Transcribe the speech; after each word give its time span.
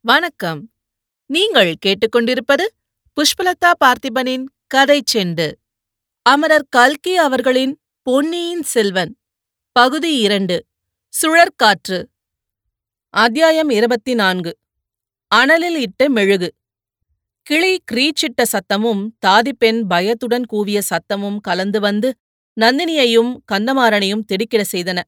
வணக்கம். 0.00 0.70
நீங்கள் 1.26 1.74
கேட்டுக்கொண்டிருப்பது 1.86 2.64
புஷ்பலதா 3.16 3.72
பார்த்திபனின் 3.84 4.44
கதை 4.66 5.02
செண்டு. 5.14 5.52
அமரர் 6.22 6.66
கல்கி 6.68 7.16
அவர்களின் 7.16 7.80
பொன்னியின் 8.02 8.62
செல்வன். 8.62 9.18
பகுதி 9.72 10.16
இரண்டு. 10.16 10.66
சுழற்காற்று. 11.22 12.04
அத்தியாயம் 13.10 13.68
இருபத்தி 13.68 14.14
நான்கு 14.14 14.58
அனலில் 15.34 15.76
இட்ட 15.76 16.08
மெழுகு. 16.08 16.54
கிளி 17.42 17.82
கிரீச்சிட்ட 17.92 18.42
சத்தமும் 18.42 19.08
தாதிப்பெண் 19.26 19.82
பயத்துடன் 19.88 20.44
கூவிய 20.52 20.80
சத்தமும் 20.80 21.40
கலந்து 21.40 21.80
வந்து 21.80 22.14
நந்தினியையும் 22.60 23.36
கந்தமாறனையும் 23.52 24.24
திடுக்கிட 24.24 24.64
செய்தன. 24.72 25.02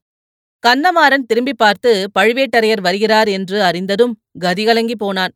கண்ணமாறன் 0.65 1.27
திரும்பி 1.27 1.55
பார்த்து 1.55 1.91
பழுவேட்டரையர் 2.19 2.83
வருகிறார் 2.87 3.29
என்று 3.29 3.59
அறிந்ததும் 3.63 4.15
கதிகலங்கி 4.41 4.97
போனான். 4.99 5.33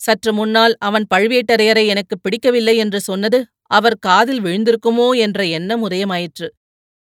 சற்று 0.00 0.30
முன்னால் 0.32 0.74
அவன் 0.78 1.04
பழுவேட்டரையரை 1.14 1.84
எனக்கு 1.86 2.14
பிடிக்கவில்லை 2.18 2.74
என்று 2.76 3.00
சொன்னது 3.00 3.38
அவர் 3.66 3.96
காதில் 3.98 4.40
விழுந்திருக்குமோ 4.40 5.06
என்ற 5.16 5.44
எண்ணம் 5.58 5.82
உதயமாயிற்று. 5.88 6.48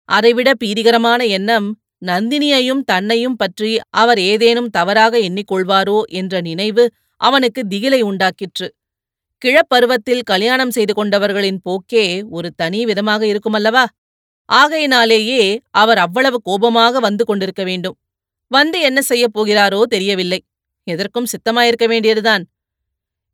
அதைவிட 0.10 0.50
பீதிகரமான 0.64 1.22
எண்ணம் 1.30 1.68
நந்தினியையும் 2.02 2.84
தன்னையும் 2.84 3.36
பற்றி 3.36 3.72
அவர் 3.94 4.20
ஏதேனும் 4.32 4.70
தவறாக 4.70 5.20
எண்ணிக்கொள்வாரோ 5.20 6.00
என்ற 6.12 6.42
நினைவு 6.42 6.86
அவனுக்கு 7.22 7.62
திகிலை 7.64 8.00
உண்டாக்கிற்று. 8.02 8.68
கிழப்பருவத்தில் 9.42 10.24
கல்யாணம் 10.24 10.72
செய்து 10.72 10.94
கொண்டவர்களின் 10.94 11.60
போக்கே 11.64 12.06
ஒரு 12.30 12.50
தனி 12.56 12.80
விதமாக 12.86 13.22
இருக்குமல்லவா? 13.26 13.84
ஆகையினாலேயே 14.54 15.62
அவர் 15.72 15.98
அவ்வளவு 15.98 16.42
கோபமாக 16.42 17.00
வந்து 17.00 17.26
கொண்டிருக்க 17.26 17.64
வேண்டும். 17.64 17.98
வந்து 18.48 18.82
என்ன 18.82 19.02
செய்யப் 19.02 19.36
போகிறாரோ 19.38 19.84
தெரியவில்லை. 19.84 20.40
எதற்கும் 20.84 21.26
சித்தமாயிருக்க 21.26 21.88
வேண்டியதுதான். 21.88 22.44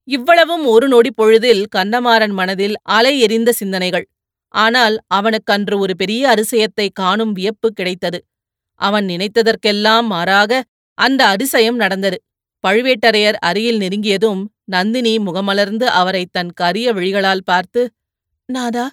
இவ்வளவும் 0.07 0.65
ஒரு 0.65 0.87
நொடி 0.87 1.11
பொழுதில் 1.11 1.63
கந்தமாறன் 1.75 2.33
மனதில் 2.33 2.75
அலை 2.83 3.19
எறிந்த 3.19 3.51
சிந்தனைகள். 3.51 4.05
ஆனால் 4.53 4.95
அவனுக்கன்று 5.07 5.75
ஒரு 5.79 5.95
பெரிய 5.95 6.21
அரிசயத்தை 6.29 6.89
காணும் 6.93 7.31
வியப்பு 7.31 7.69
கிடைத்தது. 7.73 8.19
அவன் 8.75 9.05
நினைத்ததற்கெல்லாம் 9.05 10.07
மாறாக 10.07 10.61
அந்த 10.97 11.21
அரிசயம் 11.27 11.75
நடந்தது. 11.75 12.17
பழுவேட்டரையர் 12.63 13.37
அருகில் 13.39 13.79
நெருங்கியதும் 13.79 14.41
நந்தினி 14.63 15.13
முகமலர்ந்து 15.19 15.85
அவரை 15.91 16.23
தன் 16.31 16.51
கரிய 16.53 16.93
விழிகளால் 16.93 17.45
பார்த்து 17.45 17.81
நாதா 18.49 18.85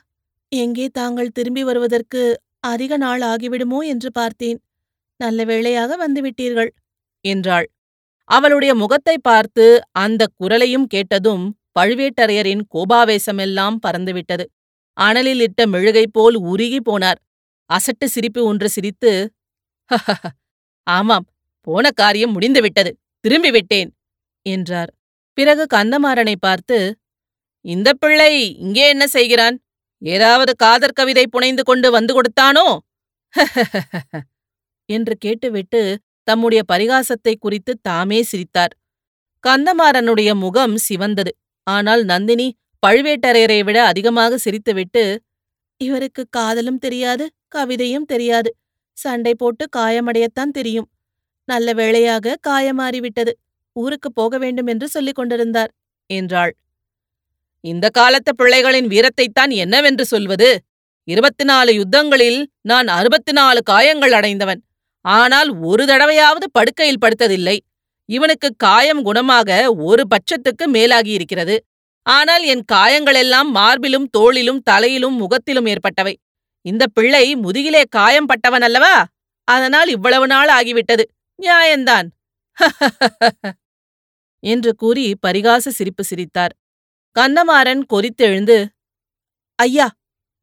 எங்கே 0.52 0.86
தாங்கள் 0.90 1.34
திரும்பி 1.36 1.62
வருவதற்கு 1.62 2.22
அதிக 2.64 2.92
நாள் 2.96 3.22
ஆகிவிடுமோ 3.22 3.80
என்று 3.84 4.10
பார்த்தேன். 4.12 4.58
நல்ல 5.20 5.38
வேளையாக 5.44 5.96
வந்துவிட்டீர்கள் 5.96 6.70
என்றாள். 7.24 7.66
அவளுடைய 8.30 8.72
முகத்தை 8.74 9.16
பார்த்து 9.20 9.66
அந்த 10.04 10.22
குரலையும் 10.40 10.86
கேட்டதும் 10.86 11.44
பழுவேட்டரையரின் 11.78 12.62
கோபாவேசமெல்லாம் 12.74 13.76
பறந்துவிட்டது. 13.86 14.44
அனலில் 14.96 15.42
இட்ட 15.46 15.60
மெழுகை 15.66 16.04
போல் 16.08 16.36
உருகி 16.52 16.80
போனார். 16.80 17.18
அசட்டு 17.70 18.06
சிரிப்பு 18.06 18.40
ஒன்று 18.44 18.68
சிரித்து 18.68 19.12
ஆமாம் 20.86 21.26
போன 21.66 21.86
காரியம் 21.92 22.34
முடிந்துவிட்டது 22.36 22.90
திரும்பிவிட்டேன் 23.24 23.90
என்றார். 24.46 24.90
பிறகு 25.38 25.64
கந்தமாறனை 25.74 26.34
பார்த்து 26.40 26.76
இந்த 27.64 27.88
பிள்ளை 27.94 28.32
இங்கே 28.64 28.84
என்ன 28.94 29.04
செய்கிறான்? 29.06 29.56
ஏதாவது 30.02 30.52
காதற் 30.56 30.94
கவிதை 30.94 31.26
புனைந்து 31.26 31.62
கொண்டு 31.62 31.88
வந்து 31.90 32.12
கொடுத்தானோ? 32.14 32.66
என்று 34.88 35.14
கேட்டுவிட்டு 35.18 35.80
தம்முடைய 36.28 36.62
பரிகாசத்தை 36.72 37.34
குறித்து 37.40 37.72
தாமே 37.82 38.20
சிரித்தார். 38.22 38.74
கந்தமாறனுடைய 39.44 40.30
முகம் 40.36 40.76
சிவந்தது. 40.88 41.32
ஆனால் 41.66 42.04
நந்தினி 42.04 42.48
பழுவேட்டரையரை 42.86 43.60
விட 43.64 43.78
அதிகமாக 43.86 44.38
சிரித்துவிட்டு 44.44 45.04
இவருக்கு 45.80 46.22
காதலும் 46.30 46.78
தெரியாது 46.78 47.24
கவிதையும் 47.56 48.06
தெரியாது. 48.06 48.50
சண்டை 48.98 49.34
போட்டு 49.34 49.64
காயமடையத்தான் 49.76 50.52
தெரியும். 50.52 50.88
நல்ல 51.48 51.72
வேளையாக 51.74 52.36
காயமாறிவிட்டது. 52.48 53.32
ஊருக்கு 53.76 54.12
போக 54.12 54.38
வேண்டும் 54.38 54.66
என்று 54.66 54.88
சொல்லிக் 54.88 55.14
கொண்டிருந்தார் 55.14 55.72
என்றாள். 56.10 56.54
இந்த 57.66 57.86
காலத்து 57.88 58.32
பிள்ளைகளின் 58.34 58.88
வீரத்தைத்தான் 58.94 59.52
என்னவென்று 59.54 60.04
சொல்வது? 60.04 60.50
இருபத்தி 61.08 61.44
நாலு 61.44 61.70
யுத்தங்களில் 61.72 62.40
நான் 62.60 62.88
அறுபத்தி 62.88 63.32
நாலு 63.32 63.62
காயங்கள் 63.62 64.12
அடைந்தவன். 64.12 64.60
ஆனால் 65.04 65.50
ஒரு 65.60 65.84
தடவையாவது 65.84 66.46
படுக்கையில் 66.52 67.02
படுத்ததில்லை. 67.04 67.56
இவனுக்கு 68.08 68.48
காயம் 68.56 69.02
குணமாக 69.04 69.50
ஒரு 69.84 70.02
பட்சத்துக்கு 70.12 70.64
மேலாகியிருக்கிறது 70.66 71.56
ஆனால் 72.06 72.44
என் 72.44 72.64
காயங்களெல்லாம் 72.72 73.48
மார்பிலும் 73.54 74.06
தோளிலும் 74.10 74.60
தலையிலும் 74.62 75.16
முகத்திலும் 75.16 75.66
ஏற்பட்டவை. 75.66 76.14
இந்த 76.66 76.84
பிள்ளை 76.86 77.24
முதுகிலே 77.36 77.82
காயம் 77.88 78.26
பட்டவன் 78.26 78.62
அல்லவா? 78.62 78.94
அதனால் 79.48 79.88
இவ்வளவு 79.88 80.26
நாள் 80.26 80.50
ஆகிவிட்டது. 80.58 81.04
நியாயந்தான். 81.42 82.06
என்று 84.42 84.70
கூறி 84.74 85.06
பரிகாச 85.26 85.66
சிரிப்பு 85.78 86.04
சிரித்தார். 86.04 86.54
கந்தமாறன் 87.16 87.82
கொதித்தெழுந்து 87.92 88.56
ஐயா 89.58 89.86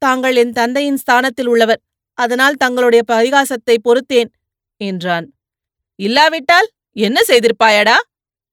தாங்கள் 0.02 0.36
என் 0.36 0.52
தந்தையின் 0.52 0.96
ஸ்தானத்தில் 0.96 1.46
உள்ளவர். 1.46 1.80
அதனால் 2.18 2.54
தங்களுடைய 2.54 3.02
பரிகாசத்தை 3.12 3.76
பொறுத்தேன் 3.82 4.30
என்றான். 4.80 5.26
இல்லாவிட்டால் 5.98 6.68
என்ன 6.96 7.18
செய்திருப்பாயடா? 7.28 7.96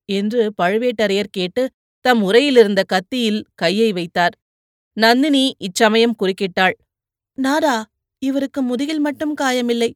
என்று 0.10 0.54
பழுவேட்டரையர் 0.62 1.32
கேட்டு 1.32 1.64
தம் 2.06 2.22
உரையிலிருந்த 2.24 2.82
கத்தியில் 2.94 3.42
கையை 3.56 3.92
வைத்தார். 3.92 4.36
நந்தினி 4.98 5.56
இச்சமயம் 5.58 6.16
குறுக்கிட்டாள். 6.20 6.76
நாரா 7.38 7.76
இவருக்கு 8.22 8.62
முதுகில் 8.62 9.00
மட்டும் 9.00 9.34
காயமில்லை. 9.42 9.92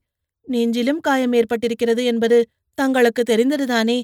நெஞ்சிலும் 0.48 1.02
காயம் 1.02 1.34
ஏற்பட்டிருக்கிறது 1.34 2.04
என்பது 2.04 2.38
தங்களுக்கு 2.78 3.24
தெரிந்ததுதானே? 3.24 4.02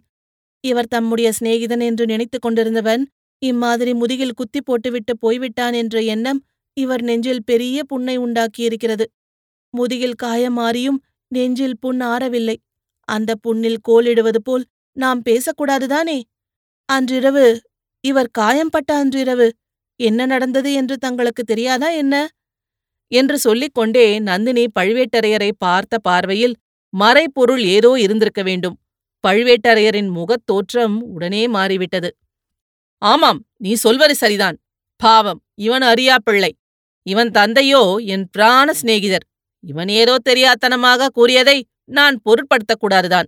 இவர் 0.63 0.87
தம்முடைய 0.87 1.31
சிநேகிதன் 1.39 1.83
என்று 1.83 2.05
நினைத்துக் 2.05 2.41
கொண்டிருந்தவன் 2.41 3.03
இம்மாதிரி 3.41 3.93
முதுகில் 3.93 4.33
குத்தி 4.33 4.61
போட்டுவிட்டு 4.61 5.17
போய்விட்டான் 5.17 5.73
என்ற 5.73 6.01
எண்ணம் 6.01 6.45
இவர் 6.73 7.01
நெஞ்சில் 7.01 7.43
பெரிய 7.43 7.83
புண்ணை 7.83 8.19
உண்டாக்கியிருக்கிறது. 8.19 9.05
முதுகில் 9.69 10.13
காயம் 10.13 10.53
மாறியும் 10.53 11.03
நெஞ்சில் 11.27 11.79
புண் 11.79 12.01
ஆறவில்லை. 12.01 12.57
அந்த 13.07 13.35
புண்ணில் 13.35 13.79
கோலிடுவது 13.81 14.41
போல் 14.41 14.65
நாம் 14.97 15.21
பேசக்கூடாதுதானே? 15.29 16.21
அன்றிரவு 16.89 17.45
இவர் 18.03 18.29
காயம்பட்ட 18.31 18.95
அன்றிரவு 18.95 19.47
என்ன 19.99 20.25
நடந்தது 20.25 20.73
என்று 20.73 20.97
தங்களுக்கு 20.97 21.43
தெரியாதா 21.43 21.89
என்ன? 21.89 22.15
என்று 23.07 23.39
சொல்லிக் 23.39 23.73
கொண்டே 23.73 24.19
நந்தினி 24.19 24.65
பழுவேட்டரையரை 24.79 25.51
பார்த்த 25.57 25.97
பார்வையில் 25.99 26.55
மறைப்பொருள் 26.93 27.63
ஏதோ 27.65 27.93
இருந்திருக்க 27.99 28.43
வேண்டும். 28.43 28.77
பழுவேட்டரையரின் 29.27 30.09
முகத் 30.09 30.45
தோற்றம் 30.45 31.01
உடனே 31.03 31.47
மாறிவிட்டது. 31.47 32.09
ஆமாம் 33.01 33.39
நீ 33.57 33.73
சொல்வது 33.73 34.15
சரிதான். 34.15 34.57
பாவம் 35.01 35.39
இவன் 35.55 35.81
அறியா 35.81 36.15
பிள்ளை. 36.23 36.51
இவன் 37.05 37.31
தந்தையோ 37.31 37.95
என் 38.05 38.25
பிராண 38.31 38.73
சிநேகிதர். 38.73 39.25
இவன் 39.63 39.89
ஏதோ 40.01 40.15
தெரியாத்தனமாக 40.29 41.07
கூறியதை 41.07 41.57
நான் 41.85 42.21
பொருட்படுத்தக்கூடாதுதான். 42.25 43.27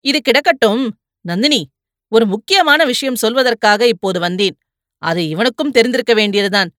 இது 0.00 0.20
கிடக்கட்டும் 0.20 0.82
நந்தினி 1.24 1.60
ஒரு 2.08 2.26
முக்கியமான 2.26 2.84
விஷயம் 2.84 3.20
சொல்வதற்காக 3.22 3.82
இப்போது 3.82 4.20
வந்தேன். 4.20 4.56
அது 5.02 5.28
இவனுக்கும் 5.28 5.70
தெரிந்திருக்க 5.70 6.14
வேண்டியதுதான். 6.14 6.70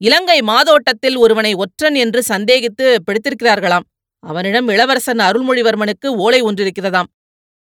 இலங்கை 0.00 0.42
மாதோட்டத்தில் 0.42 1.16
ஒருவனை 1.16 1.54
ஒற்றன் 1.54 1.94
என்று 1.94 2.22
சந்தேகித்து 2.28 2.86
பிடித்திருக்கிறார்களாம். 3.06 3.86
அவனிடம் 4.22 4.68
இளவரசன் 4.68 5.18
அருள்மொழிவர்மனுக்கு 5.18 6.06
ஓலை 6.06 6.42
ஒன்றிருக்கிறதாம். 6.42 7.08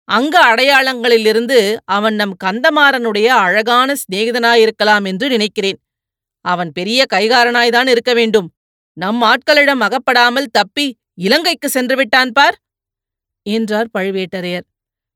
அங்க 0.05 0.35
அடையாளங்களிலிருந்து 0.45 1.77
அவன் 1.85 2.15
நம் 2.15 2.35
கந்தமாறனுடைய 2.43 3.25
அழகான 3.25 3.93
சிநேகிதனாயிருக்கலாம் 3.93 5.05
என்று 5.05 5.29
நினைக்கிறேன். 5.29 5.79
அவன் 6.45 6.71
பெரிய 6.71 7.05
கைகாரனாய்தான் 7.13 7.87
இருக்க 7.87 8.13
வேண்டும். 8.13 8.53
நம் 8.97 9.21
ஆட்களிடம் 9.21 9.79
அகப்படாமல் 9.79 10.51
தப்பி 10.51 10.97
இலங்கைக்கு 11.13 11.69
சென்று 11.69 11.95
விட்டான் 11.95 12.31
பார்? 12.31 12.57
என்றார் 13.45 13.89
பழுவேட்டரையர். 13.97 14.65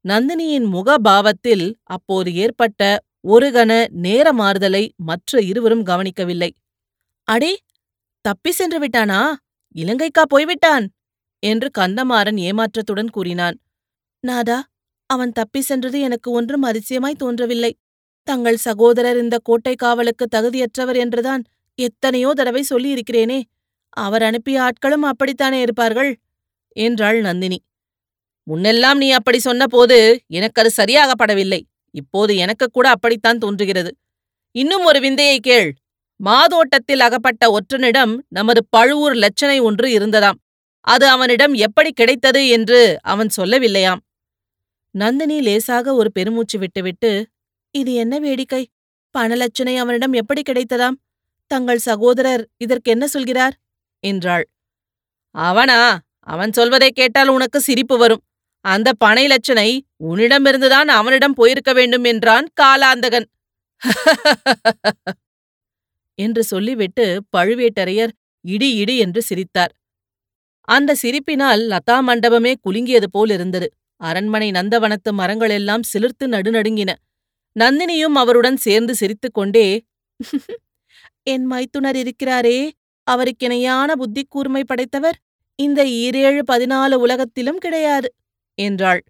நந்தினியின் 0.06 0.68
முகபாவத்தில் 0.74 1.74
அப்போது 1.84 2.36
ஏற்பட்ட 2.36 2.82
ஒரு 3.22 3.52
கண 3.52 3.72
நேர 3.90 4.34
மாறுதலை 4.34 4.94
மற்ற 4.96 5.42
இருவரும் 5.42 5.84
கவனிக்கவில்லை. 5.84 6.52
அடே 7.28 7.58
தப்பி 8.22 8.52
சென்று 8.52 8.80
விட்டானா? 8.80 9.34
இலங்கைக்கா 9.76 10.24
போய்விட்டான்? 10.30 10.86
என்று 11.44 11.70
கந்தமாறன் 11.78 12.38
ஏமாற்றத்துடன் 12.38 13.10
கூறினான். 13.10 13.58
நாதா 14.24 14.60
அவன் 15.10 15.32
தப்பி 15.32 15.62
சென்றது 15.62 16.00
எனக்கு 16.00 16.32
ஒன்றும் 16.32 16.62
அதிசயமாய் 16.62 17.22
தோன்றவில்லை. 17.24 17.72
தங்கள் 18.28 18.58
சகோதரர் 18.58 19.18
இந்த 19.18 19.38
கோட்டை 19.44 19.76
காவலுக்கு 19.76 20.26
தகுதியற்றவர் 20.36 20.96
என்றுதான் 20.96 21.44
எத்தனையோ 21.80 22.34
தடவை 22.34 22.64
சொல்லியிருக்கிறேனே. 22.70 23.40
அவர் 23.98 24.24
அனுப்பிய 24.24 24.58
ஆட்களும் 24.62 25.06
அப்படித்தானே 25.06 25.62
இருப்பார்கள்? 25.62 26.12
என்றாள் 26.76 27.20
நந்தினி. 27.22 27.60
முன்னெல்லாம் 28.48 28.98
நீ 28.98 29.08
அப்படி 29.12 29.40
சொன்னபோது 29.40 29.98
எனக்கு 30.28 30.62
அது 30.62 30.72
சரியாகப்படவில்லை. 30.78 31.62
இப்போது 31.96 32.36
எனக்கு 32.36 32.66
கூட 32.72 32.90
அப்படித்தான் 32.90 33.38
தோன்றுகிறது. 33.38 33.92
இன்னும் 34.56 34.86
ஒரு 34.86 35.00
விந்தையை 35.00 35.40
கேள். 35.40 35.70
மாதோட்டத்தில் 36.20 37.00
அகப்பட்ட 37.00 37.44
ஒற்றனிடம் 37.58 38.14
நமது 38.30 38.62
பழுவூர் 38.70 39.16
லட்சணை 39.16 39.58
ஒன்று 39.62 39.88
இருந்ததாம். 40.00 40.40
அது 40.88 41.08
அவனிடம் 41.08 41.54
எப்படி 41.54 41.92
கிடைத்தது 41.92 42.42
என்று 42.48 43.00
அவன் 43.02 43.30
சொல்லவில்லையாம். 43.38 44.02
நந்தினி 44.96 45.42
லேசாக 45.42 45.94
ஒரு 45.96 46.12
பெருமூச்சு 46.12 46.60
விட்டுவிட்டு 46.60 47.10
இது 47.72 47.94
என்ன 47.94 48.20
வேடிக்கை? 48.20 48.68
பணலட்சணை 49.16 49.78
அவனிடம் 49.78 50.14
எப்படி 50.14 50.42
கிடைத்ததாம்? 50.42 50.98
தங்கள் 51.52 51.78
சகோதரர் 51.78 52.48
இதற்கென்ன 52.58 53.04
சொல்கிறார்? 53.04 53.56
என்றாள். 54.04 54.46
அவனா? 55.36 56.00
அவன் 56.20 56.52
சொல்வதை 56.52 56.92
கேட்டால் 56.92 57.28
உனக்கு 57.28 57.60
சிரிப்பு 57.62 57.98
வரும். 57.98 58.24
அந்த 58.66 58.94
பனை 58.94 59.28
லட்சணை 59.28 59.70
உன்னிடமிருந்துதான் 60.04 60.90
அவனிடம் 60.90 61.34
போயிருக்க 61.34 61.74
வேண்டும் 61.74 62.04
என்றான் 62.04 62.48
காலாந்தகன். 62.62 63.28
என்று 66.20 66.44
சொல்லிவிட்டு 66.44 67.24
பழுவேட்டரையர் 67.38 68.14
இடி 68.46 68.74
இடி 68.74 68.98
என்று 68.98 69.22
சிரித்தார். 69.22 69.74
அந்த 70.68 70.96
சிரிப்பினால் 71.02 71.64
லதா 71.70 71.98
மண்டபமே 72.08 72.54
குலுங்கியது 72.64 73.08
போல் 73.12 73.30
இருந்தது 73.30 73.68
அரண்மனை 74.02 74.50
நந்தவனத்து 74.52 75.12
மரங்களெல்லாம் 75.12 75.84
சிலிர்த்து 75.92 76.26
நடுநடுங்கின. 76.28 76.92
நந்தினியும் 77.56 78.16
அவருடன் 78.16 78.58
சேர்ந்து 78.58 78.94
சிரித்துக்கொண்டே 78.96 79.68
என் 81.24 81.46
மைத்துனர் 81.46 81.96
இருக்கிறாரே 81.96 82.58
அவருக்கிணையான 83.08 83.90
புத்தி 83.92 84.24
கூர்மை 84.30 84.64
படைத்தவர் 84.64 85.18
இந்த 85.60 85.82
ஈரேழு 86.02 86.42
பதினாலு 86.52 86.96
உலகத்திலும் 87.06 87.58
கிடையாது 87.58 88.10
என்றாள். 88.58 89.02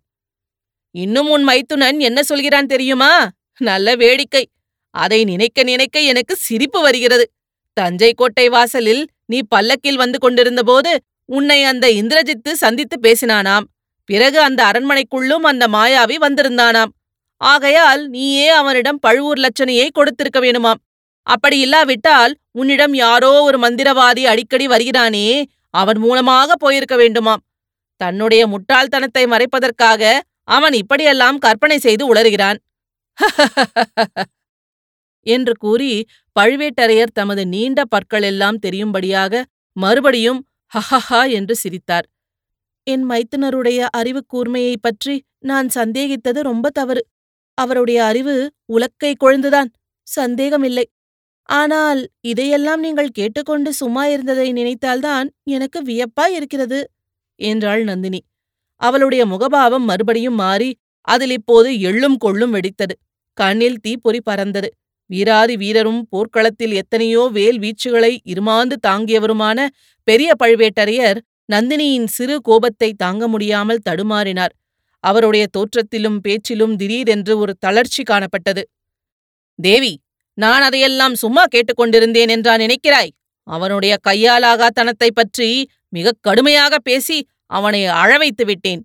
இன்னும் 0.95 1.29
உன் 1.29 1.45
மைத்துனன் 1.47 1.99
என்ன 1.99 2.19
சொல்கிறான் 2.23 2.65
தெரியுமா? 2.65 3.11
நல்ல 3.61 3.95
வேடிக்கை. 3.95 4.43
அதை 4.95 5.19
நினைக்க 5.23 5.63
நினைக்க 5.63 5.97
எனக்கு 6.01 6.35
சிரிப்பு 6.37 6.79
வருகிறது. 6.81 7.25
தஞ்சை 7.77 8.11
கோட்டை 8.13 8.47
வாசலில் 8.49 9.03
நீ 9.25 9.39
பல்லக்கில் 9.47 9.95
வந்து 9.95 10.19
கொண்டிருந்தபோது 10.19 10.91
உன்னை 11.29 11.59
அந்த 11.63 11.85
இந்திரஜித்து 12.01 12.51
சந்தித்து 12.63 12.97
பேசினானாம். 13.01 13.65
பிறகு 14.09 14.39
அந்த 14.41 14.61
அரண்மனைக்குள்ளும் 14.65 15.45
அந்த 15.45 15.67
மாயாவி 15.67 16.15
வந்திருந்தானாம். 16.17 16.91
ஆகையால் 17.41 18.07
நீயே 18.07 18.47
அவனிடம் 18.49 18.99
பழுவூர் 18.99 19.37
லட்சணையை 19.37 19.87
கொடுத்திருக்க 19.91 20.39
வேணுமாம். 20.39 20.79
அப்படி 21.27 21.59
இல்லாவிட்டால் 21.59 22.33
உன்னிடம் 22.51 22.93
யாரோ 22.93 23.31
ஒரு 23.41 23.57
மந்திரவாதி 23.59 24.23
அடிக்கடி 24.23 24.67
வருகிறானே 24.67 25.43
அவன் 25.69 25.97
மூலமாக 25.97 26.55
போயிருக்க 26.55 26.95
வேண்டுமாம். 26.95 27.43
தன்னுடைய 28.01 28.47
முட்டாள்தனத்தை 28.47 29.23
மறைப்பதற்காக 29.25 30.03
அவன் 30.43 30.73
இப்படியெல்லாம் 30.73 31.37
கற்பனை 31.37 31.77
செய்து 31.79 32.13
உளறுகிறான். 32.13 32.59
என்று 35.25 35.53
கூறி 35.57 35.91
பழுவேட்டரையர் 36.39 37.13
தமது 37.13 37.43
நீண்ட 37.47 37.83
பற்களெல்லாம் 37.85 38.59
தெரியும்படியாக 38.59 39.43
மறுபடியும் 39.75 40.41
ஹஹஹா 40.71 41.21
என்று 41.29 41.55
சிரித்தார். 41.55 42.05
என் 42.87 43.05
மைத்துனருடைய 43.09 43.79
அறிவு 43.91 44.21
கூர்மையைப் 44.33 44.81
பற்றி 44.81 45.15
நான் 45.39 45.67
சந்தேகித்தது 45.75 46.39
ரொம்ப 46.41 46.69
தவறு. 46.69 47.01
அவருடைய 47.57 47.99
அறிவு 48.03 48.35
உலக்கை 48.73 49.11
கொழுந்துதான். 49.15 49.69
சந்தேகமில்லை. 50.07 50.85
ஆனால் 51.49 52.01
இதையெல்லாம் 52.21 52.79
நீங்கள் 52.79 53.11
கேட்டுக்கொண்டு 53.13 53.73
சும்மா 53.73 54.03
இருந்ததை 54.05 54.47
நினைத்தால்தான் 54.53 55.27
எனக்கு 55.47 55.79
வியப்பாய் 55.81 56.35
இருக்கிறது 56.35 56.79
என்றாள் 57.39 57.83
நந்தினி. 57.83 58.21
அவளுடைய 58.81 59.23
முகபாவம் 59.25 59.85
மறுபடியும் 59.85 60.35
மாறி 60.35 60.69
அதில் 61.07 61.31
இப்போது 61.31 61.69
எள்ளும் 61.89 62.17
கொள்ளும் 62.17 62.53
வெடித்தது. 62.53 62.95
கண்ணில் 63.37 63.81
தீப்பொறி 63.81 64.21
பறந்தது. 64.21 64.69
வீராதி 65.09 65.55
வீரரும் 65.57 66.01
போர்க்களத்தில் 66.09 66.73
எத்தனையோ 66.73 67.29
வேல் 67.33 67.59
வீச்சுகளை 67.59 68.11
இருமாந்து 68.25 68.75
தாங்கியவருமான 68.87 69.59
பெரிய 70.07 70.29
பழுவேட்டரையர் 70.43 71.19
நந்தினியின் 71.53 72.07
சிறு 72.07 72.41
கோபத்தை 72.41 72.93
தாங்க 72.93 73.27
முடியாமல் 73.27 73.79
தடுமாறினார். 73.89 74.53
அவருடைய 74.99 75.47
தோற்றத்திலும் 75.57 76.17
பேச்சிலும் 76.17 76.75
திடீரென்று 76.75 77.37
ஒரு 77.37 77.55
தளர்ச்சி 77.59 78.03
காணப்பட்டது. 78.03 78.61
தேவி 79.61 80.01
நான் 80.33 80.61
அதையெல்லாம் 80.61 81.15
சும்மா 81.15 81.43
கேட்டுக்கொண்டிருந்தேன் 81.45 82.29
என்றா 82.29 82.55
நினைக்கிறாய்? 82.55 83.09
அவனுடைய 83.43 83.97
கையாலாகாத்தனத்தைப் 84.07 85.15
பற்றி 85.15 85.69
மிகக் 85.89 86.17
கடுமையாக 86.21 86.79
பேசி 86.79 87.27
அவனை 87.45 87.85
அழவைத்து 87.87 88.45
விட்டேன். 88.45 88.83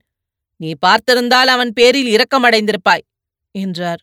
நீ 0.57 0.73
பார்த்திருந்தால் 0.87 1.51
அவன் 1.55 1.73
பேரில் 1.73 2.17
இரக்கமடைந்திருப்பாய் 2.17 3.07
என்றார். 3.51 4.01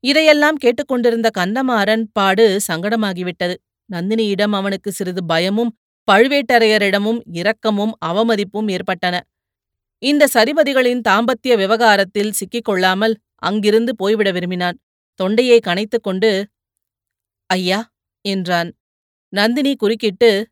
இதையெல்லாம் 0.00 0.56
கேட்டுக்கொண்டிருந்த 0.56 1.30
கந்தமாறன் 1.38 2.04
பாடு 2.12 2.60
சங்கடமாகிவிட்டது. 2.72 3.54
நந்தினியிடம் 3.92 4.52
அவனுக்கு 4.52 4.92
சிறிது 4.92 5.24
பயமும் 5.24 5.76
பழுவேட்டரையரிடமும் 6.10 7.20
இரக்கமும் 7.32 7.92
அவமதிப்பும் 8.06 8.70
ஏற்பட்டன. 8.70 9.20
இந்த 9.98 10.28
சரிபதிகளின் 10.34 11.00
தாம்பத்திய 11.08 11.56
விவகாரத்தில் 11.56 12.32
சிக்கிக் 12.32 12.64
கொள்ளாமல் 12.64 13.18
அங்கிருந்து 13.34 13.96
போய்விட 13.96 14.30
விரும்பினான். 14.30 14.78
தொண்டையை 15.14 15.60
கனைத்துக் 15.66 16.02
கொண்டு 16.02 16.48
ஐயா 17.46 17.92
என்றான். 18.20 18.74
நந்தினி 19.28 19.76
குறுக்கிட்டு 19.76 20.48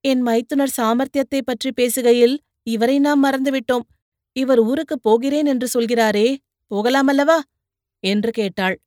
என் 0.00 0.20
மைத்துனர் 0.20 0.72
சாமர்த்தியத்தைப் 0.76 1.44
பற்றி 1.44 1.70
பேசுகையில் 1.80 2.36
இவரை 2.62 2.98
நாம் 2.98 3.24
மறந்துவிட்டோம். 3.24 3.86
இவர் 4.32 4.58
ஊருக்குப் 4.58 5.02
போகிறேன் 5.02 5.46
என்று 5.46 5.80
சொல்கிறாரே 5.80 6.36
போகலாமல்லவா? 6.74 7.38
என்று 8.00 8.30
கேட்டாள். 8.30 8.80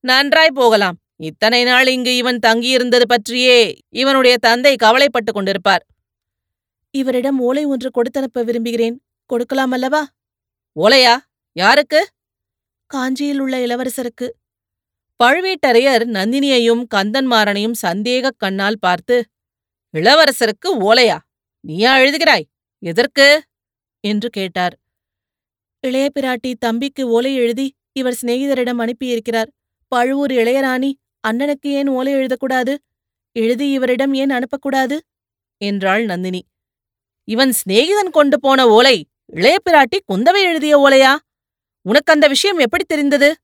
நன்றாய் 0.00 0.50
போகலாம். 0.54 0.96
இத்தனை 1.20 1.64
நாள் 1.64 1.86
இங்கு 1.86 2.16
இவன் 2.16 2.38
தங்கியிருந்தது 2.46 3.02
பற்றியே 3.06 3.78
இவனுடைய 3.88 4.38
தந்தை 4.38 4.76
கவலைப்பட்டுக் 4.76 5.36
கொண்டிருப்பார். 5.36 5.84
இவரிடம் 6.90 7.40
ஓலை 7.40 7.64
ஒன்று 7.64 7.90
கொடுத்தனுப்ப 7.90 8.44
விரும்புகிறேன். 8.44 9.02
கொடுக்கலாமல்லவா 9.32 10.02
ஓலையா? 10.80 11.16
யாருக்கு? 11.52 12.08
காஞ்சியில் 12.86 13.38
உள்ள 13.38 13.58
இளவரசருக்கு. 13.58 14.28
பழுவேட்டரையர் 15.24 16.04
நந்தினியையும் 16.06 16.84
கந்தன்மாறனையும் 16.94 17.72
சந்தேகக் 17.72 18.38
கண்ணால் 18.38 18.78
பார்த்து 18.80 19.24
இளவரசருக்கு 19.96 20.74
ஓலையா? 20.80 21.18
நீயா 21.60 21.98
எழுதுகிறாய்? 21.98 22.44
எதற்கு? 22.78 23.42
என்று 24.00 24.30
கேட்டார். 24.30 24.78
இளைய 25.80 26.10
பிராட்டி 26.20 26.54
தம்பிக்கு 26.58 27.08
ஓலை 27.08 27.34
எழுதி 27.34 27.74
இவர் 27.92 28.18
சிநேகிதரிடம் 28.22 28.78
அனுப்பியிருக்கிறார். 28.78 29.50
பழுவூர் 29.88 30.30
இளையராணி 30.30 30.92
அண்ணனுக்கு 31.28 31.70
ஏன் 31.70 31.88
ஓலை 31.88 32.12
எழுதக்கூடாது? 32.14 32.76
எழுதி 33.32 33.70
இவரிடம் 33.70 34.14
ஏன் 34.14 34.30
அனுப்பக்கூடாது? 34.30 34.98
என்றாள் 35.60 36.04
நந்தினி. 36.04 36.44
இவன் 37.24 37.52
சிநேகிதன் 37.52 38.10
கொண்டு 38.10 38.40
போன 38.40 38.68
ஓலை 38.68 39.06
இளைய 39.26 39.56
பிராட்டி 39.70 39.98
குந்தவை 40.12 40.40
எழுதிய 40.40 40.78
ஓலையா? 40.78 41.16
உனக்கு 41.82 42.12
அந்த 42.12 42.28
விஷயம் 42.28 42.58
எப்படி 42.58 42.84
தெரிந்தது? 42.84 43.36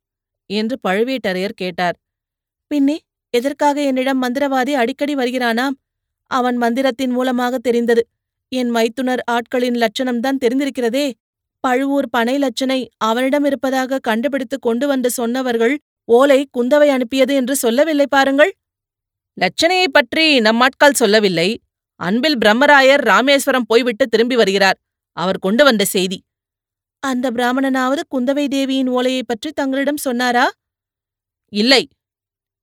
என்று 0.47 0.79
பழுவேட்டரையர் 0.89 1.53
கேட்டார். 1.55 1.97
பின்னே 2.67 3.01
எதற்காக 3.31 3.83
என்னிடம் 3.83 4.23
மந்திரவாதி 4.23 4.73
அடிக்கடி 4.73 5.15
வருகிறானாம்? 5.15 5.77
அவன் 6.31 6.57
மந்திரத்தின் 6.57 7.11
மூலமாக 7.11 7.59
தெரிந்தது. 7.59 8.09
என் 8.49 8.69
மைத்துனர் 8.69 9.23
ஆட்களின் 9.31 9.79
லட்சணம்தான் 9.79 10.41
தெரிந்திருக்கிறதே. 10.45 11.13
பழுவூர் 11.61 12.09
பனை 12.11 12.39
லட்சனை 12.39 12.89
அவனிடம் 12.97 13.45
இருப்பதாக 13.45 13.99
கண்டுபிடித்து 13.99 14.59
கொண்டு 14.59 14.87
வந்து 14.87 15.11
சொன்னவர்கள் 15.11 15.79
ஓலை 16.05 16.49
குந்தவை 16.59 16.89
அனுப்பியது 16.89 17.35
என்று 17.35 17.57
சொல்லவில்லை 17.57 18.07
பாருங்கள். 18.09 18.57
லட்சணையைப் 19.41 19.93
பற்றி 19.93 20.41
நம்மாட்கள் 20.41 20.93
சொல்லவில்லை. 20.93 21.61
அன்பில் 21.97 22.39
பிரம்மராயர் 22.39 23.01
ராமேஸ்வரம் 23.01 23.65
போய்விட்டு 23.67 24.07
திரும்பி 24.07 24.37
வருகிறார். 24.37 24.79
அவர் 25.13 25.39
கொண்டு 25.39 25.65
வந்த 25.65 25.85
செய்தி. 25.85 26.23
அந்த 26.99 27.31
பிராமணனாவது 27.31 28.01
குந்தவை 28.17 28.49
தேவியின் 28.49 28.91
ஓலையைப் 28.91 29.27
பற்றி 29.27 29.53
தங்களிடம் 29.53 29.97
சொன்னாரா? 29.97 30.51
இல்லை. 31.49 31.89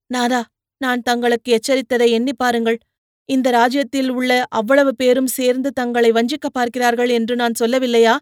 நாதா 0.07 0.45
நான் 0.77 1.01
தங்களுக்கு 1.01 1.59
எச்சரித்ததை 1.59 2.09
எண்ணி 2.09 2.33
பாருங்கள். 2.33 2.77
இந்த 3.25 3.49
ராஜ்யத்தில் 3.49 4.09
உள்ள 4.09 4.45
அவ்வளவு 4.49 4.95
பேரும் 4.95 5.27
சேர்ந்து 5.27 5.71
தங்களை 5.71 6.11
வஞ்சிக்க 6.11 6.49
பார்க்கிறார்கள் 6.51 7.09
என்று 7.09 7.35
நான் 7.35 7.51
சொல்லவில்லையா? 7.59 8.17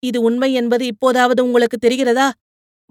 இது 0.00 0.20
உண்மை 0.20 0.52
என்பது 0.52 0.86
இப்போதாவது 0.86 1.44
உங்களுக்கு 1.44 1.88
தெரிகிறதா? 1.88 2.30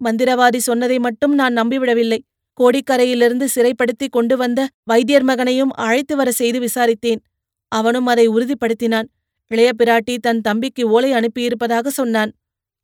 மந்திரவாதி 0.04 0.58
சொன்னதை 0.58 1.00
மட்டும் 1.00 1.34
நான் 1.34 1.54
நம்பிவிடவில்லை. 1.54 2.20
கோடிக்கரையிலிருந்து 2.58 3.48
சிறைப்படுத்தி 3.56 4.08
கொண்டு 4.10 4.38
வந்த 4.38 4.68
வைத்தியர் 4.84 5.24
மகனையும் 5.24 5.74
அழைத்து 5.74 6.16
வர 6.16 6.32
செய்து 6.32 6.60
விசாரித்தேன். 6.60 7.22
அவனும் 7.68 8.06
அதை 8.06 8.30
உறுதிப்படுத்தினான். 8.30 9.08
இளைய 9.48 9.72
பிராட்டி 9.84 10.18
தன் 10.18 10.42
தம்பிக்கு 10.42 10.90
ஓலை 10.90 11.12
அனுப்பியிருப்பதாக 11.12 11.88
சொன்னான். 11.88 12.32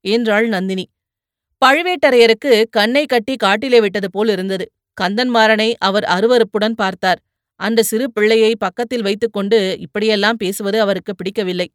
என்றாள் 0.06 0.48
நந்தினி. 0.48 0.90
பழுவேட்டரையருக்கு 1.66 2.66
கண்ணை 2.70 3.06
கட்டி 3.06 3.36
காட்டிலே 3.36 3.80
விட்டது 3.82 4.12
போல் 4.12 4.28
இருந்தது. 4.28 4.72
கந்தன்மாறனை 5.02 5.74
அவர் 5.80 6.04
அருவருப்புடன் 6.04 6.76
பார்த்தார். 6.76 7.20
அந்த 7.56 7.84
சிறு 7.84 8.12
பிள்ளையை 8.12 8.56
பக்கத்தில் 8.58 9.02
வைத்துக்கொண்டு 9.02 9.78
இப்படியெல்லாம் 9.80 10.38
பேசுவது 10.38 10.82
அவருக்கு 10.82 11.16
பிடிக்கவில்லை. 11.16 11.68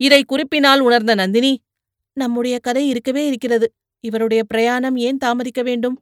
இதை 0.00 0.22
குறிப்பினால் 0.24 0.80
உணர்ந்த 0.80 1.14
நந்தினி 1.14 1.60
நம்முடைய 2.12 2.58
கதை 2.58 2.88
இருக்கவே 2.88 3.26
இருக்கிறது. 3.26 3.72
இவருடைய 4.04 4.40
பிரயாணம் 4.44 4.96
ஏன் 5.06 5.20
தாமதிக்க 5.24 5.60
வேண்டும்? 5.62 5.96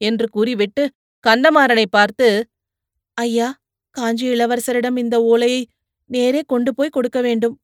என்று 0.00 0.26
கூறிவிட்டு 0.28 0.82
கந்தமாறனை 1.24 1.86
பார்த்து 1.90 2.28
ஐயா 3.16 3.48
காஞ்சி 3.96 4.26
இளவரசரிடம் 4.28 4.96
இந்த 4.96 5.16
ஓலையை 5.22 5.62
நேரே 6.10 6.40
கொண்டு 6.46 6.70
போய் 6.74 6.94
கொடுக்க 6.96 7.18
வேண்டும். 7.20 7.56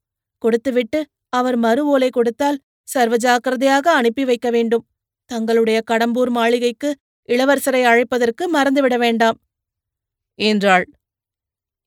கொடுத்துவிட்டு 0.43 0.99
அவர் 1.29 1.57
மறு 1.57 1.81
ஓலை 1.85 2.09
கொடுத்தால் 2.09 2.57
சர்வ 2.87 3.15
ஜாக்கிரதையாக 3.17 3.85
அனுப்பி 3.91 4.23
வைக்க 4.25 4.47
வேண்டும். 4.51 4.83
தங்களுடைய 5.29 5.77
கடம்பூர் 5.91 6.29
மாளிகைக்கு 6.29 6.89
இளவரசரை 7.29 7.81
அழைப்பதற்கு 7.83 8.43
மறந்துவிட 8.47 8.95
வேண்டாம். 8.97 9.37
என்றாள். 10.39 10.85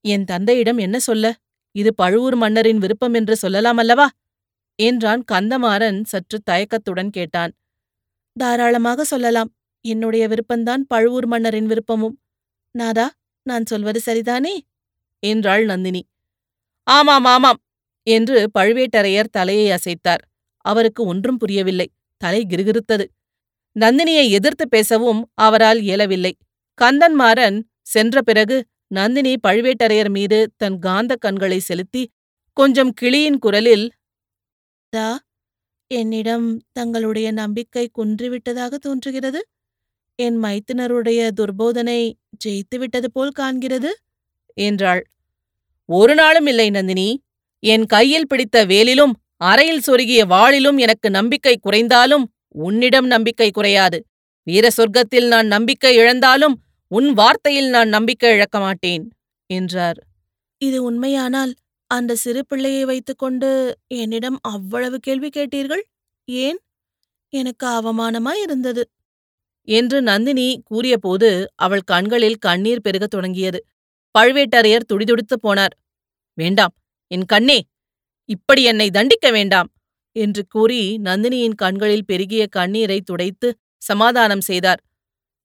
என் 0.05 0.25
தந்தையிடம் 0.25 0.77
என்ன 0.77 0.97
சொல்ல? 0.99 1.25
இது 1.75 1.91
பழுவூர் 1.93 2.35
மன்னரின் 2.35 2.77
விருப்பம் 2.77 3.13
என்று 3.13 3.35
சொல்லலாம் 3.35 3.77
அல்லவா 3.77 4.07
என்றான் 4.79 5.21
கந்தமாறன் 5.31 5.99
சற்று 6.03 6.37
தயக்கத்துடன் 6.49 7.09
கேட்டான். 7.09 7.51
தாராளமாக 8.41 9.03
சொல்லலாம். 9.03 9.49
என்னுடைய 9.85 10.23
விருப்பந்தான் 10.27 10.83
பழுவூர் 10.87 11.27
மன்னரின் 11.27 11.67
விருப்பமும். 11.67 12.15
நாதா 12.75 13.07
நான் 13.45 13.65
சொல்வது 13.65 13.99
சரிதானே? 14.05 14.53
என்றாள் 15.23 15.63
நந்தினி. 15.65 16.01
ஆமாம் 16.87 17.25
ஆமாம் 17.25 17.59
என்று 18.07 18.37
பழுவேட்டரையர் 18.59 19.33
தலையை 19.37 19.67
அசைத்தார். 19.71 20.23
அவருக்கு 20.65 21.01
ஒன்றும் 21.05 21.37
புரியவில்லை. 21.37 21.87
தலை 22.21 22.41
கிருகிருத்தது. 22.49 23.05
நந்தினியை 23.75 24.25
எதிர்த்து 24.29 24.65
பேசவும் 24.67 25.21
அவரால் 25.35 25.79
இயலவில்லை. 25.81 26.33
கந்தன்மாறன் 26.81 27.57
சென்ற 27.85 28.21
பிறகு 28.21 28.57
நந்தினி 28.91 29.33
பழுவேட்டரையர் 29.47 30.09
மீது 30.09 30.37
தன் 30.57 30.77
காந்த 30.79 31.13
கண்களை 31.15 31.59
செலுத்தி 31.59 32.03
கொஞ்சம் 32.57 32.91
கிளியின் 33.01 33.39
குரலில் 33.39 33.85
தா 34.93 35.07
என்னிடம் 35.91 36.45
தங்களுடைய 36.71 37.31
நம்பிக்கை 37.31 37.89
குன்றிவிட்டதாக 37.97 38.73
தோன்றுகிறது. 38.75 39.41
என் 40.19 40.37
மைத்தினருடைய 40.43 41.21
துர்போதனை 41.39 41.99
ஜெயித்துவிட்டது 42.45 43.07
போல் 43.13 43.37
காண்கிறது 43.39 43.91
என்றாள். 44.57 45.01
ஒரு 45.89 46.13
நாளும் 46.15 46.45
இல்லை 46.45 46.69
நந்தினி. 46.69 47.09
என் 47.63 47.85
கையில் 47.85 48.27
பிடித்த 48.27 48.65
வேலிலும் 48.65 49.13
அறையில் 49.41 49.85
சொருகிய 49.87 50.21
வாளிலும் 50.25 50.77
எனக்கு 50.77 51.09
நம்பிக்கை 51.09 51.55
குறைந்தாலும் 51.57 52.25
உன்னிடம் 52.57 53.07
நம்பிக்கை 53.07 53.49
குறையாது. 53.51 53.97
வீர 54.47 54.65
சொர்க்கத்தில் 54.77 55.27
நான் 55.27 55.47
நம்பிக்கை 55.47 55.91
இழந்தாலும் 55.97 56.55
உன் 56.91 57.09
வார்த்தையில் 57.13 57.69
நான் 57.69 57.89
நம்பிக்கை 57.89 58.29
இழக்க 58.33 58.59
மாட்டேன் 58.59 59.03
என்றார். 59.49 59.99
இது 60.61 60.83
உண்மையானால் 60.83 61.51
அந்த 61.91 62.15
சிறு 62.15 62.45
பிள்ளையை 62.45 62.85
வைத்துக்கொண்டு 62.85 63.47
என்னிடம் 63.87 64.37
அவ்வளவு 64.41 64.97
கேள்வி 64.99 65.29
கேட்டீர்கள்? 65.29 65.83
ஏன்? 66.27 66.59
எனக்கு 67.33 67.67
அவமானமாய் 67.67 68.41
இருந்தது. 68.41 68.83
என்று 69.67 70.01
நந்தினி 70.01 70.61
கூறியபோது 70.65 71.29
அவள் 71.55 71.81
கண்களில் 71.81 72.37
கண்ணீர் 72.37 72.81
பெருகத் 72.81 73.09
தொடங்கியது. 73.09 73.59
பழுவேட்டரையர் 74.15 74.87
துடிதுடித்துப் 74.93 75.43
போனார். 75.43 75.75
வேண்டாம் 76.37 76.73
என் 77.11 77.25
கண்ணே 77.25 77.59
இப்படி 78.29 78.63
என்னை 78.63 78.89
தண்டிக்க 78.89 79.31
வேண்டாம் 79.31 79.69
என்று 80.15 80.43
கூறி 80.47 80.99
நந்தினியின் 81.03 81.55
கண்களில் 81.55 82.05
பெருகிய 82.05 82.47
கண்ணீரை 82.47 83.01
துடைத்து 83.01 83.49
சமாதானம் 83.81 84.41
செய்தார். 84.41 84.81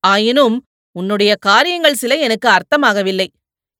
ஆயினும் 0.05 0.57
உன்னுடைய 0.97 1.33
காரியங்கள் 1.41 1.95
சில 1.95 2.17
எனக்கு 2.19 2.49
அர்த்தமாகவில்லை. 2.49 3.29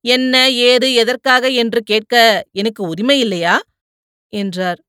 என்ன 0.07 0.51
ஏது 0.51 0.95
எதற்காக 0.95 1.49
என்று 1.49 1.83
கேட்க 1.83 2.15
எனக்கு 2.53 2.83
உரிமை 2.89 3.21
இல்லையா? 3.21 3.61
என்றார். 4.33 4.81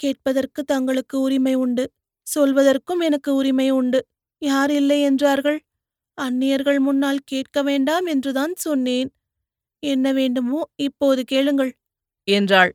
கேட்பதற்கு 0.00 0.64
தங்களுக்கு 0.64 1.20
உரிமை 1.20 1.54
உண்டு. 1.54 1.84
சொல்வதற்கும் 2.26 3.00
எனக்கு 3.00 3.34
உரிமை 3.34 3.70
உண்டு. 3.70 4.00
யார் 4.38 4.70
இல்லை 4.70 5.00
என்றார்கள்? 5.00 5.58
அந்நியர்கள் 6.14 6.78
முன்னால் 6.78 7.20
கேட்க 7.24 7.62
வேண்டாம் 7.62 8.06
என்றுதான் 8.06 8.54
சொன்னேன். 8.56 9.10
என்ன 9.78 10.12
வேண்டுமோ 10.12 10.60
இப்போது 10.76 11.24
கேளுங்கள். 11.24 11.72
என்றாள். 12.28 12.72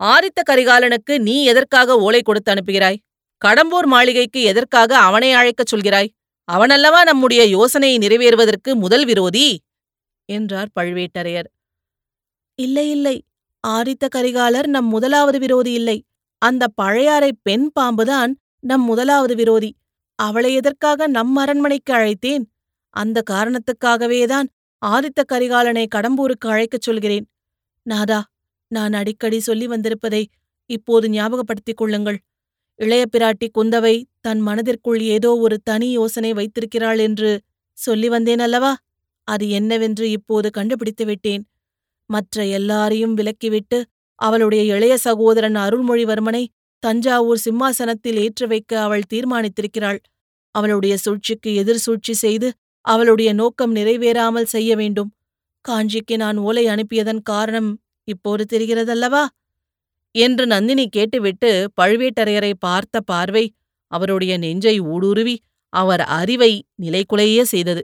ஆரித்த 0.00 0.40
கரிகாலனுக்கு 0.50 1.18
நீ 1.18 1.44
எதற்காக 1.44 1.96
ஓலை 1.96 2.22
கொடுத்து 2.22 2.52
அனுப்புகிறாய்? 2.52 3.00
கடம்பூர் 3.42 3.86
மாளிகைக்கு 3.86 4.42
எதற்காக 4.42 4.96
அவனை 4.98 5.34
அழைக்கச் 5.34 5.72
சொல்கிறாய்? 5.74 6.10
அவனல்லவா 6.48 7.00
நம்முடைய 7.04 7.44
யோசனையை 7.44 7.98
நிறைவேறுவதற்கு 7.98 8.74
முதல் 8.74 9.04
விரோதி? 9.04 9.46
என்றார் 10.30 10.70
பழுவேட்டரையர். 10.80 11.48
இல்லை 12.58 12.86
இல்லை. 12.90 13.16
ஆரித்த 13.64 14.04
கரிகாலர் 14.16 14.66
நம் 14.66 14.88
முதலாவது 14.88 15.38
விரோதி 15.38 15.72
இல்லை. 15.72 15.98
அந்த 16.42 16.64
பழையாறை 16.74 17.30
பெண் 17.42 17.66
பாம்புதான் 17.80 18.32
நம் 18.64 18.84
முதலாவது 18.84 19.34
விரோதி. 19.34 19.70
அவளை 20.18 20.50
எதற்காக 20.54 21.06
நம் 21.08 21.36
அரண்மனைக்கு 21.36 21.92
அழைத்தேன்? 21.94 22.44
அந்த 22.96 23.18
காரணத்துக்காகவேதான் 23.30 24.48
ஆதித்த 24.82 25.20
கரிகாலனை 25.32 25.84
கடம்பூருக்கு 25.94 26.46
அழைக்கச் 26.46 26.82
சொல்கிறேன். 26.82 27.26
நாதா 27.86 28.20
நான் 28.70 28.92
அடிக்கடி 28.92 29.38
சொல்லி 29.40 29.66
வந்திருப்பதை 29.66 30.22
இப்போது 30.70 31.06
ஞாபகப்படுத்திக் 31.08 31.80
கொள்ளுங்கள். 31.80 32.18
இளைய 32.80 33.04
பிராட்டி 33.12 33.46
குந்தவை 33.58 33.94
தன் 34.20 34.40
மனதிற்குள் 34.40 35.00
ஏதோ 35.14 35.30
ஒரு 35.36 35.56
தனி 35.64 35.88
யோசனை 35.90 36.30
வைத்திருக்கிறாள் 36.32 36.98
என்று 36.98 37.30
சொல்லி 37.78 38.08
வந்தேன் 38.08 38.38
அல்லவா? 38.38 38.72
அது 39.30 39.44
என்னவென்று 39.48 40.06
இப்போது 40.10 40.48
கண்டுபிடித்து 40.50 41.04
விட்டேன். 41.04 41.42
மற்ற 42.10 42.44
எல்லாரையும் 42.58 43.16
விலக்கிவிட்டு 43.16 43.78
அவளுடைய 44.18 44.62
இளைய 44.74 44.94
சகோதரன் 44.98 45.56
அருள்மொழிவர்மனை 45.56 46.42
தஞ்சாவூர் 46.82 47.42
சிம்மாசனத்தில் 47.44 48.18
ஏற்று 48.18 48.46
வைக்க 48.46 48.72
அவள் 48.80 49.10
தீர்மானித்திருக்கிறாள். 49.14 50.00
அவளுடைய 50.54 50.94
சூழ்ச்சிக்கு 50.96 51.50
எதிர் 51.54 51.82
சூழ்ச்சி 51.86 52.14
செய்து 52.14 52.48
அவளுடைய 52.84 53.30
நோக்கம் 53.32 53.74
நிறைவேறாமல் 53.74 54.52
செய்ய 54.54 54.70
வேண்டும். 54.76 55.10
காஞ்சிக்கு 55.64 56.14
நான் 56.16 56.38
ஓலை 56.38 56.64
அனுப்பியதன் 56.66 57.22
காரணம் 57.22 57.70
இப்போது 58.08 58.44
தெரிகிறதல்லவா? 58.52 59.24
என்று 60.14 60.44
நந்தினி 60.46 60.84
கேட்டுவிட்டு 60.88 61.50
பழுவேட்டரையரை 61.80 62.52
பார்த்த 62.58 63.00
பார்வை 63.00 63.44
அவருடைய 63.92 64.32
நெஞ்சை 64.38 64.76
ஊடுருவி 64.92 65.36
அவர் 65.72 66.02
அறிவை 66.18 66.52
நிலைகுலைய 66.82 67.42
செய்தது. 67.44 67.82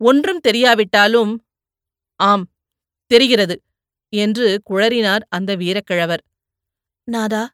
ஒன்றும் 0.00 0.42
தெரியாவிட்டாலும் 0.48 1.32
ஆம் 2.20 2.44
தெரிகிறது 3.10 3.56
என்று 4.12 4.46
குழறினார் 4.70 5.24
அந்த 5.28 5.50
வீரக்கிழவர். 5.56 6.22
நாதா 7.08 7.44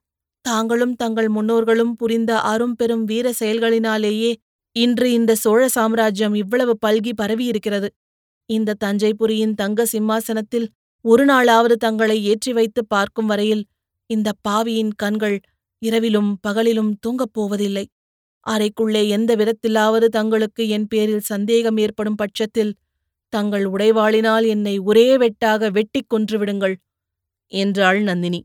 தாங்களும் 0.45 0.95
தங்கள் 0.95 1.29
முன்னோர்களும் 1.29 1.93
புரிந்த 1.93 2.33
அரும்பெரும் 2.43 3.05
வீர 3.05 3.27
செயல்களினாலேயே 3.41 4.33
இன்று 4.77 5.07
இந்த 5.13 5.33
சோழ 5.35 5.69
சாம்ராஜ்யம் 5.69 6.35
இவ்வளவு 6.35 6.73
பல்கி 6.87 7.13
பரவியிருக்கிறது. 7.23 7.89
இந்த 8.51 8.77
தஞ்சைபுரியின் 8.85 9.55
தங்க 9.55 9.87
சிம்மாசனத்தில் 9.87 10.67
ஒரு 11.05 11.25
நாளாவது 11.25 11.77
தங்களை 11.77 12.17
ஏற்றி 12.25 12.53
வைத்து 12.53 12.83
பார்க்கும் 12.87 13.27
வரையில் 13.27 13.65
இந்த 14.11 14.29
பாவியின் 14.41 14.93
கண்கள் 14.97 15.37
இரவிலும் 15.83 16.31
பகலிலும் 16.49 16.93
தூங்கப் 17.01 17.33
போவதில்லை. 17.33 17.85
அறைக்குள்ளே 18.51 19.09
எந்த 19.09 19.37
விதத்திலாவது 19.37 20.07
தங்களுக்கு 20.07 20.69
என் 20.69 20.87
பேரில் 20.87 21.21
சந்தேகம் 21.21 21.77
ஏற்படும் 21.77 22.15
பட்சத்தில் 22.15 22.77
தங்கள் 23.29 23.65
உடைவாளினால் 23.65 24.47
என்னை 24.47 24.79
ஒரே 24.79 25.17
வெட்டாக 25.17 25.71
வெட்டிக் 25.71 26.15
கொன்றுவிடுங்கள் 26.15 26.75
என்றாள் 27.47 28.01
நந்தினி. 28.01 28.41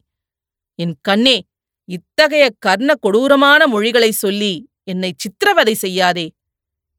என் 0.76 0.96
கண்ணே 1.02 1.38
இத்தகைய 1.86 2.50
கர்ண 2.60 2.96
கொடூரமான 2.96 3.68
மொழிகளைச் 3.68 4.20
சொல்லி 4.24 4.70
என்னை 4.84 5.14
சித்திரவதை 5.18 5.74
செய்யாதே 5.74 6.32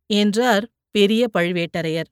என்றார் 0.07 0.65
பெரிய 0.91 1.29
பழுவேட்டரையர். 1.39 2.11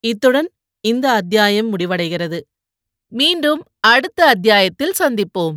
இத்துடன் 0.00 0.48
இந்த 0.80 1.10
அத்தியாயம் 1.10 1.78
முடிவடைகிறது. 1.78 2.40
மீண்டும் 3.12 3.62
அடுத்த 3.80 4.26
அத்தியாயத்தில் 4.26 4.98
சந்திப்போம். 4.98 5.56